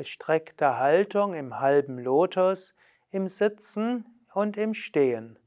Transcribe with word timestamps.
gestreckte 0.00 0.78
Haltung 0.78 1.34
im 1.34 1.60
halben 1.60 1.98
Lotus, 1.98 2.74
im 3.10 3.28
Sitzen 3.28 4.06
und 4.32 4.56
im 4.56 4.72
Stehen. 4.72 5.38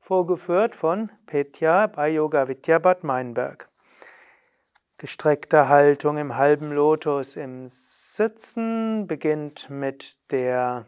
Vorgeführt 0.00 0.76
von 0.76 1.10
Petya 1.24 1.86
bei 1.86 2.10
Yoga 2.10 2.46
Vidya 2.46 2.78
Bad 2.78 3.04
Meinberg. 3.04 3.70
Gestreckte 4.98 5.70
Haltung 5.70 6.18
im 6.18 6.36
halben 6.36 6.72
Lotus 6.72 7.36
im 7.36 7.64
Sitzen 7.68 9.06
beginnt 9.06 9.70
mit, 9.70 10.18
der, 10.30 10.84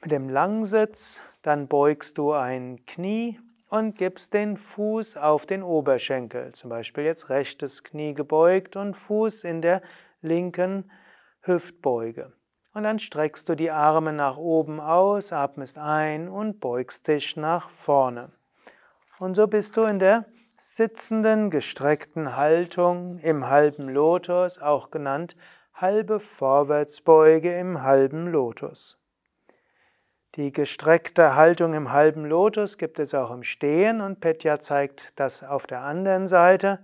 mit 0.00 0.12
dem 0.12 0.28
Langsitz, 0.28 1.20
dann 1.42 1.66
beugst 1.66 2.16
du 2.16 2.30
ein 2.30 2.86
Knie 2.86 3.40
und 3.70 3.98
gibst 3.98 4.34
den 4.34 4.56
Fuß 4.56 5.16
auf 5.16 5.46
den 5.46 5.64
Oberschenkel. 5.64 6.52
Zum 6.52 6.70
Beispiel 6.70 7.02
jetzt 7.02 7.28
rechtes 7.28 7.82
Knie 7.82 8.14
gebeugt 8.14 8.76
und 8.76 8.94
Fuß 8.94 9.42
in 9.42 9.62
der 9.62 9.82
linken 10.22 10.88
Hüftbeuge. 11.48 12.32
Und 12.74 12.84
dann 12.84 13.00
streckst 13.00 13.48
du 13.48 13.56
die 13.56 13.72
Arme 13.72 14.12
nach 14.12 14.36
oben 14.36 14.78
aus, 14.78 15.32
atmest 15.32 15.78
ein 15.78 16.28
und 16.28 16.60
beugst 16.60 17.08
dich 17.08 17.36
nach 17.36 17.70
vorne. 17.70 18.30
Und 19.18 19.34
so 19.34 19.48
bist 19.48 19.76
du 19.76 19.82
in 19.82 19.98
der 19.98 20.26
sitzenden, 20.56 21.50
gestreckten 21.50 22.36
Haltung 22.36 23.18
im 23.18 23.48
halben 23.48 23.88
Lotus, 23.88 24.60
auch 24.60 24.90
genannt 24.90 25.34
halbe 25.74 26.20
Vorwärtsbeuge 26.20 27.56
im 27.58 27.82
halben 27.82 28.26
Lotus. 28.26 28.98
Die 30.34 30.52
gestreckte 30.52 31.34
Haltung 31.34 31.74
im 31.74 31.92
halben 31.92 32.24
Lotus 32.24 32.78
gibt 32.78 32.98
es 32.98 33.14
auch 33.14 33.30
im 33.30 33.42
Stehen 33.42 34.00
und 34.00 34.20
Petya 34.20 34.60
zeigt 34.60 35.18
das 35.18 35.42
auf 35.42 35.66
der 35.66 35.80
anderen 35.80 36.26
Seite, 36.26 36.78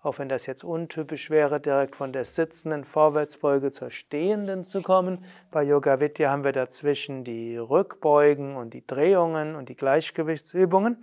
auch 0.00 0.18
wenn 0.18 0.28
das 0.28 0.46
jetzt 0.46 0.64
untypisch 0.64 1.28
wäre, 1.28 1.60
direkt 1.60 1.96
von 1.96 2.12
der 2.12 2.24
sitzenden 2.24 2.84
Vorwärtsbeuge 2.84 3.70
zur 3.70 3.90
stehenden 3.90 4.64
zu 4.64 4.82
kommen. 4.82 5.24
Bei 5.50 5.62
Yoga 5.62 5.98
Vidya 6.00 6.30
haben 6.30 6.44
wir 6.44 6.52
dazwischen 6.52 7.24
die 7.24 7.56
Rückbeugen 7.56 8.56
und 8.56 8.74
die 8.74 8.86
Drehungen 8.86 9.56
und 9.56 9.68
die 9.68 9.76
Gleichgewichtsübungen. 9.76 11.02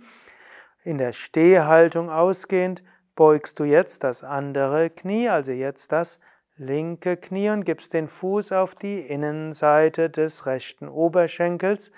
In 0.82 0.98
der 0.98 1.12
Stehhaltung 1.12 2.10
ausgehend 2.10 2.82
beugst 3.16 3.60
du 3.60 3.64
jetzt 3.64 4.04
das 4.04 4.22
andere 4.22 4.88
Knie, 4.90 5.28
also 5.28 5.52
jetzt 5.52 5.92
das 5.92 6.20
linke 6.56 7.16
Knie 7.16 7.50
und 7.50 7.64
gibst 7.64 7.92
den 7.92 8.08
Fuß 8.08 8.52
auf 8.52 8.74
die 8.74 9.00
Innenseite 9.00 10.08
des 10.08 10.46
rechten 10.46 10.88
Oberschenkels 10.88 11.92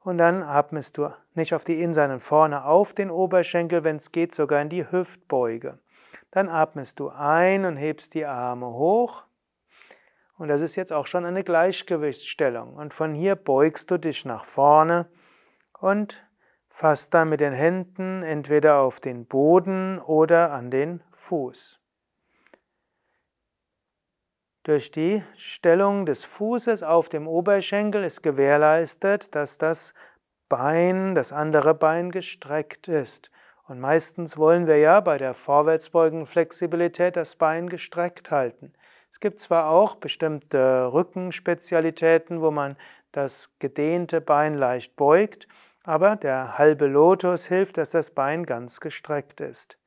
und 0.00 0.18
dann 0.18 0.42
atmest 0.42 0.98
du 0.98 1.08
nicht 1.34 1.54
auf 1.54 1.64
die 1.64 1.82
Innenseite 1.82 2.20
vorne 2.20 2.64
auf 2.64 2.94
den 2.94 3.10
Oberschenkel, 3.10 3.84
wenn 3.84 3.96
es 3.96 4.12
geht, 4.12 4.34
sogar 4.34 4.60
in 4.60 4.68
die 4.68 4.90
Hüftbeuge. 4.90 5.78
Dann 6.36 6.50
atmest 6.50 7.00
du 7.00 7.08
ein 7.08 7.64
und 7.64 7.78
hebst 7.78 8.12
die 8.12 8.26
Arme 8.26 8.66
hoch. 8.66 9.24
Und 10.36 10.48
das 10.48 10.60
ist 10.60 10.76
jetzt 10.76 10.92
auch 10.92 11.06
schon 11.06 11.24
eine 11.24 11.42
Gleichgewichtsstellung. 11.42 12.74
Und 12.74 12.92
von 12.92 13.14
hier 13.14 13.36
beugst 13.36 13.90
du 13.90 13.96
dich 13.96 14.26
nach 14.26 14.44
vorne 14.44 15.08
und 15.80 16.28
fasst 16.68 17.14
dann 17.14 17.30
mit 17.30 17.40
den 17.40 17.54
Händen 17.54 18.22
entweder 18.22 18.80
auf 18.80 19.00
den 19.00 19.24
Boden 19.24 19.98
oder 19.98 20.52
an 20.52 20.70
den 20.70 21.02
Fuß. 21.12 21.80
Durch 24.64 24.90
die 24.90 25.24
Stellung 25.36 26.04
des 26.04 26.26
Fußes 26.26 26.82
auf 26.82 27.08
dem 27.08 27.26
Oberschenkel 27.26 28.04
ist 28.04 28.22
gewährleistet, 28.22 29.34
dass 29.34 29.56
das 29.56 29.94
Bein, 30.50 31.14
das 31.14 31.32
andere 31.32 31.72
Bein 31.72 32.10
gestreckt 32.10 32.88
ist. 32.88 33.30
Und 33.68 33.80
meistens 33.80 34.38
wollen 34.38 34.66
wir 34.66 34.78
ja 34.78 35.00
bei 35.00 35.18
der 35.18 35.34
Vorwärtsbeugenflexibilität 35.34 37.16
das 37.16 37.34
Bein 37.34 37.68
gestreckt 37.68 38.30
halten. 38.30 38.72
Es 39.10 39.18
gibt 39.18 39.40
zwar 39.40 39.70
auch 39.70 39.96
bestimmte 39.96 40.92
Rückenspezialitäten, 40.92 42.40
wo 42.40 42.50
man 42.52 42.76
das 43.10 43.50
gedehnte 43.58 44.20
Bein 44.20 44.54
leicht 44.54 44.94
beugt, 44.94 45.48
aber 45.82 46.16
der 46.16 46.58
halbe 46.58 46.86
Lotus 46.86 47.46
hilft, 47.46 47.78
dass 47.78 47.90
das 47.90 48.10
Bein 48.10 48.44
ganz 48.44 48.78
gestreckt 48.78 49.40
ist. 49.40 49.78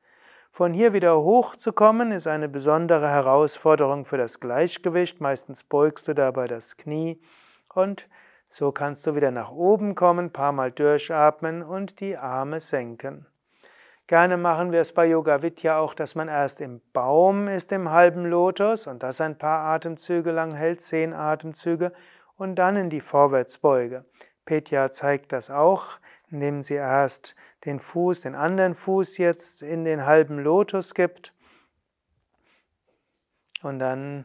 Von 0.50 0.74
hier 0.74 0.92
wieder 0.92 1.22
hochzukommen 1.22 2.10
ist 2.10 2.26
eine 2.26 2.48
besondere 2.48 3.08
Herausforderung 3.08 4.04
für 4.04 4.18
das 4.18 4.40
Gleichgewicht. 4.40 5.20
Meistens 5.20 5.62
beugst 5.62 6.08
du 6.08 6.14
dabei 6.14 6.48
das 6.48 6.76
Knie 6.76 7.20
und 7.72 8.08
so 8.48 8.72
kannst 8.72 9.06
du 9.06 9.14
wieder 9.14 9.30
nach 9.30 9.52
oben 9.52 9.94
kommen, 9.94 10.32
paar 10.32 10.52
Mal 10.52 10.72
durchatmen 10.72 11.62
und 11.62 12.00
die 12.00 12.16
Arme 12.16 12.58
senken. 12.58 13.26
Gerne 14.10 14.36
machen 14.36 14.72
wir 14.72 14.80
es 14.80 14.92
bei 14.92 15.06
Yoga 15.06 15.40
Vidya 15.40 15.78
auch, 15.78 15.94
dass 15.94 16.16
man 16.16 16.26
erst 16.26 16.60
im 16.60 16.80
Baum 16.92 17.46
ist, 17.46 17.70
im 17.70 17.92
halben 17.92 18.26
Lotus 18.26 18.88
und 18.88 19.04
das 19.04 19.20
ein 19.20 19.38
paar 19.38 19.66
Atemzüge 19.66 20.32
lang 20.32 20.52
hält, 20.52 20.80
zehn 20.80 21.12
Atemzüge 21.12 21.92
und 22.36 22.56
dann 22.56 22.74
in 22.74 22.90
die 22.90 23.00
Vorwärtsbeuge. 23.00 24.04
Petya 24.44 24.90
zeigt 24.90 25.30
das 25.30 25.48
auch 25.48 26.00
indem 26.30 26.62
sie 26.62 26.74
erst 26.74 27.34
den 27.64 27.80
Fuß, 27.80 28.20
den 28.22 28.34
anderen 28.34 28.74
Fuß 28.74 29.18
jetzt 29.18 29.62
in 29.62 29.84
den 29.84 30.06
halben 30.06 30.38
Lotus 30.38 30.94
gibt 30.94 31.34
und 33.62 33.78
dann 33.78 34.24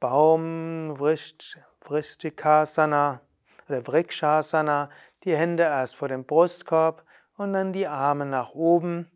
Baum, 0.00 0.98
Vrishtikasana 0.98 3.20
oder 3.68 3.86
Vrikshasana, 3.86 4.90
die 5.24 5.36
Hände 5.36 5.62
erst 5.62 5.94
vor 5.96 6.08
dem 6.08 6.24
Brustkorb 6.24 7.04
und 7.36 7.52
dann 7.52 7.72
die 7.72 7.86
Arme 7.86 8.26
nach 8.26 8.50
oben. 8.50 9.08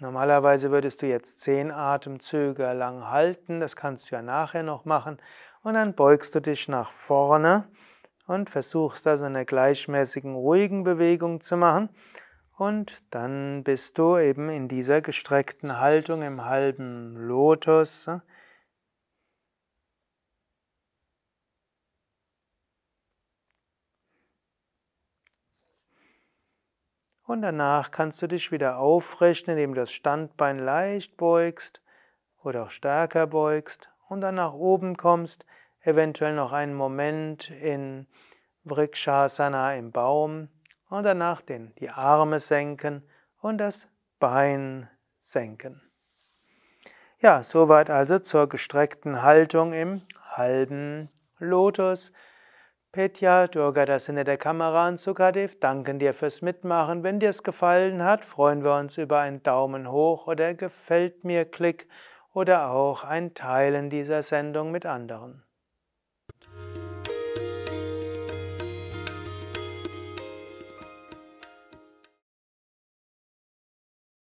Normalerweise 0.00 0.70
würdest 0.70 1.02
du 1.02 1.06
jetzt 1.06 1.40
zehn 1.40 1.72
Atemzüge 1.72 2.72
lang 2.72 3.10
halten, 3.10 3.58
das 3.58 3.74
kannst 3.74 4.10
du 4.10 4.14
ja 4.14 4.22
nachher 4.22 4.62
noch 4.62 4.84
machen. 4.84 5.18
Und 5.64 5.74
dann 5.74 5.94
beugst 5.94 6.36
du 6.36 6.40
dich 6.40 6.68
nach 6.68 6.92
vorne 6.92 7.68
und 8.28 8.48
versuchst 8.48 9.06
das 9.06 9.20
in 9.20 9.26
einer 9.26 9.44
gleichmäßigen, 9.44 10.36
ruhigen 10.36 10.84
Bewegung 10.84 11.40
zu 11.40 11.56
machen. 11.56 11.88
Und 12.56 13.02
dann 13.10 13.64
bist 13.64 13.98
du 13.98 14.18
eben 14.18 14.50
in 14.50 14.68
dieser 14.68 15.00
gestreckten 15.00 15.80
Haltung 15.80 16.22
im 16.22 16.44
halben 16.44 17.16
Lotus. 17.16 18.08
Und 27.28 27.42
danach 27.42 27.90
kannst 27.90 28.22
du 28.22 28.26
dich 28.26 28.52
wieder 28.52 28.78
aufrichten, 28.78 29.50
indem 29.50 29.74
du 29.74 29.82
das 29.82 29.92
Standbein 29.92 30.58
leicht 30.58 31.18
beugst 31.18 31.82
oder 32.42 32.62
auch 32.62 32.70
stärker 32.70 33.26
beugst 33.26 33.90
und 34.08 34.22
dann 34.22 34.36
nach 34.36 34.54
oben 34.54 34.96
kommst, 34.96 35.44
eventuell 35.82 36.34
noch 36.34 36.52
einen 36.52 36.72
Moment 36.72 37.50
in 37.50 38.06
Vrikshasana 38.64 39.76
im 39.76 39.92
Baum 39.92 40.48
und 40.88 41.04
danach 41.04 41.42
den, 41.42 41.74
die 41.74 41.90
Arme 41.90 42.40
senken 42.40 43.06
und 43.42 43.58
das 43.58 43.88
Bein 44.18 44.88
senken. 45.20 45.82
Ja, 47.18 47.42
soweit 47.42 47.90
also 47.90 48.20
zur 48.20 48.48
gestreckten 48.48 49.20
Haltung 49.20 49.74
im 49.74 50.00
halben 50.30 51.10
Lotus. 51.38 52.10
Petya, 52.90 53.48
Durga, 53.48 53.84
das 53.84 54.06
hinter 54.06 54.24
der 54.24 54.38
Kamera 54.38 54.88
und 54.88 54.98
Sukadev 54.98 55.60
danken 55.60 55.98
dir 55.98 56.14
fürs 56.14 56.40
Mitmachen. 56.40 57.02
Wenn 57.02 57.20
dir 57.20 57.28
es 57.28 57.42
gefallen 57.42 58.02
hat, 58.02 58.24
freuen 58.24 58.64
wir 58.64 58.76
uns 58.76 58.96
über 58.96 59.20
einen 59.20 59.42
Daumen 59.42 59.90
hoch 59.92 60.26
oder 60.26 60.54
gefällt 60.54 61.22
mir 61.22 61.44
Klick 61.44 61.86
oder 62.32 62.70
auch 62.70 63.04
ein 63.04 63.34
Teilen 63.34 63.90
dieser 63.90 64.22
Sendung 64.22 64.70
mit 64.70 64.86
anderen. 64.86 65.44